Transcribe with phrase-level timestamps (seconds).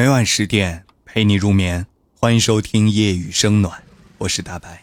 [0.00, 1.84] 每晚十点陪你入眠，
[2.18, 3.82] 欢迎收听夜雨声暖，
[4.16, 4.82] 我是大白。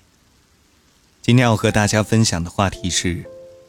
[1.24, 3.26] 今天要和大家分享的话题是：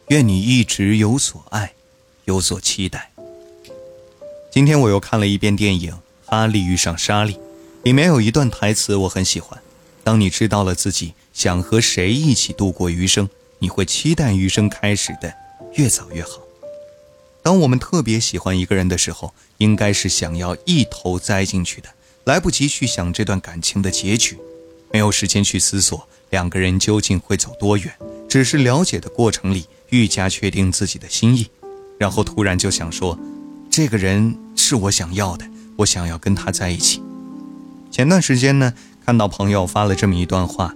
[0.08, 1.72] 愿你一直有所爱，
[2.26, 3.10] 有所期待。
[4.50, 5.92] 今天我又看了一遍电影
[6.26, 7.32] 《哈利遇上莎莉》，
[7.82, 9.58] 里面有一段台词我很喜欢：
[10.04, 13.26] 当你知道了自己想和谁一起度过余生，
[13.58, 15.32] 你会期待余生开始的
[15.76, 16.42] 越早越好。
[17.48, 21.88] 当我们特别喜欢一个人的时候，应该是想要一头栽进去的，
[22.24, 24.36] 来不及去想这段感情的结局，
[24.92, 27.90] 没有时间去思索两个人究竟会走多远，
[28.28, 31.48] 只是了解的过程里愈加确定自己的心意，
[31.98, 33.18] 然后突然就想说，
[33.70, 37.02] 这个人是我想要的，我想要跟他在一起。
[37.90, 38.74] 前段时间呢，
[39.06, 40.74] 看到朋友发了这么一段话，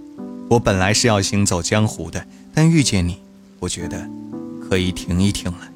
[0.49, 3.21] 我本来是要行走江湖的，但遇见你，
[3.59, 4.09] 我觉得
[4.67, 5.69] 可以停一停了。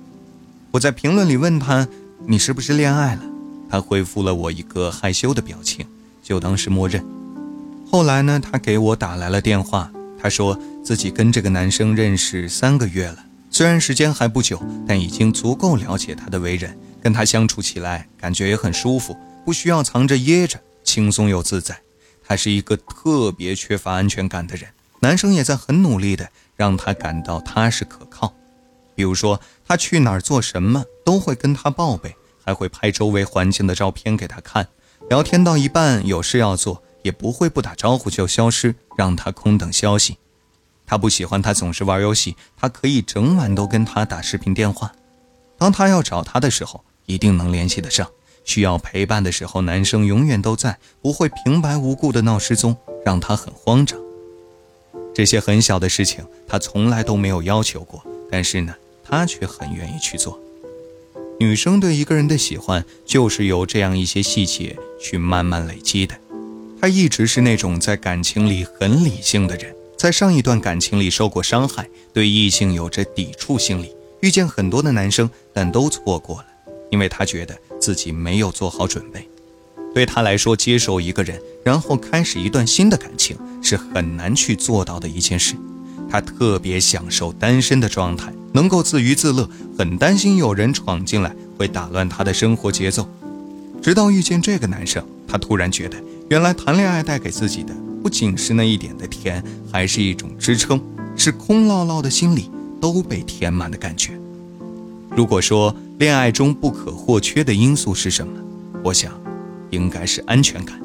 [0.78, 1.88] 我在评论里问他
[2.28, 3.24] ：“你是不是恋爱了？”
[3.68, 5.84] 他回复了我一个害羞的表情，
[6.22, 7.04] 就当是默认。
[7.92, 21.76] 后来呢，他给我打来了电话，他说自己跟这个男生认识三个月了，虽然时间还不久，但已经足够了解他的为人，跟他相处起来感觉也很舒服，不需要藏着掖着，轻松又自在。
[22.24, 28.32] 他是一个特别缺乏安全感的人，男生也在很努力的让他感到踏实可靠。
[28.98, 34.68] 比如说，他去哪儿做什么都会跟他报备，还会拍周围环境的照片给他看。
[35.08, 40.18] 聊天到一半有事要做，也不会不打招呼就消失，让他空等消息。
[40.88, 44.92] 他不喜欢他总是玩游戏，他可以整晚都跟他打视频电话。
[45.60, 48.10] 当他要找他的时候，一定能联系得上。
[48.46, 54.00] 需要陪伴的时候，男生永远都在，不会平白无故的闹失踪，让他很慌张。
[55.14, 58.74] 这些很小的事情，他从来都没有要求过，但是呢？
[59.08, 60.40] 他却很愿意去做。
[61.40, 66.16] 女生对一个人的喜欢，就是由这样一些细节去慢慢累积的。
[66.82, 76.46] 他一直是那种在感情里很理性的人，在上一段感情里受过伤害，对异性有着抵触心理，遇见很多的男生，但都错过了，
[76.92, 79.28] 因为他觉得自己没有做好准备。
[79.94, 85.56] 对他来说，接受一个人，然后开始一段新的感情，是很难去做到的一件事。
[86.10, 88.32] 他特别享受单身的状态。
[88.58, 89.48] 能够自娱自乐，
[89.78, 93.08] 很担心有人闯进来会打乱他的生活节奏。
[93.84, 95.96] 直到遇见这个男生，他突然觉得，
[96.28, 100.82] 原来谈恋爱带给自己的不仅是那一点的甜，还是一种支撑，
[101.16, 102.50] 是空落落的心里
[102.82, 104.20] 都被填满的感觉。
[105.16, 108.34] 如果说恋爱中不可或缺的因素是什么，
[108.84, 109.14] 我想，
[109.70, 110.82] 应该是安全感。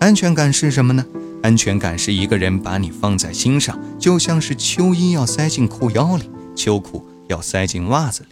[0.00, 1.02] 安全感是什么呢？
[1.42, 6.24] 安全感是一个人把你放在心上，就像是秋衣要塞进裤腰里。
[6.54, 8.28] 秋裤要塞进袜子里，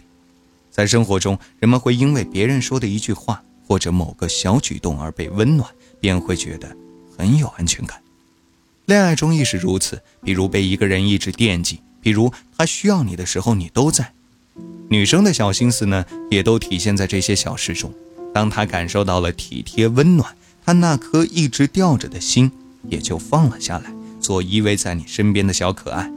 [0.71, 5.69] 在生活中，人们会因为别人说的一句话或者某个小举动而被温暖，
[5.99, 6.75] 便会觉得
[7.17, 8.01] 很有安全感。
[8.85, 14.13] 恋爱中亦是如此，比如被一个人一直惦记，比如他需要你的时候你都在。
[14.89, 17.93] 女生的小心思呢，也都体现在这些小事中。
[18.33, 20.35] 当她感受到了体贴温暖，
[20.65, 22.51] 她那颗一直吊着的心
[22.89, 26.11] 也就放了下来，做依偎在你身边的小可爱。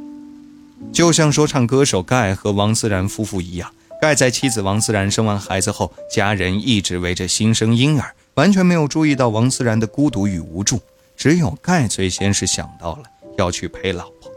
[0.93, 10.81] 就像说唱歌手盖和王思然夫妇一样，盖在妻子王思然生完孩子后，家人一直围着新生婴儿，完全没有注意到王思然的孤独与无助。
[11.17, 13.05] 只有盖最先是想到了
[13.39, 14.31] 要去陪老婆。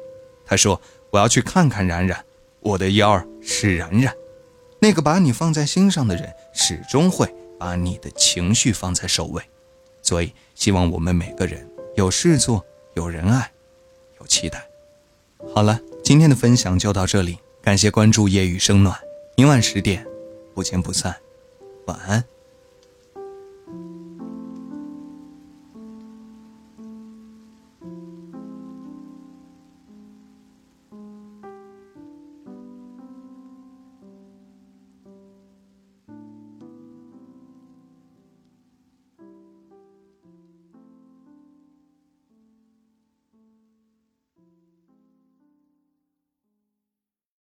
[0.46, 2.24] 他说：“我要去看看冉冉，
[2.62, 4.14] 我的幺儿是冉冉。
[4.80, 7.30] 那个把你放在心上的人，始终会
[7.60, 9.44] 把你的情绪放在首位。
[10.02, 13.52] 所以，希望我们每个人有事做，有人爱，
[14.22, 14.66] 有期待。
[15.54, 15.78] 好了。”
[16.10, 19.00] 今天的分享就到这里，感谢关注夜雨声暖，
[19.38, 20.04] 明晚十点
[20.56, 21.16] 不见不散，
[21.86, 22.26] 晚安。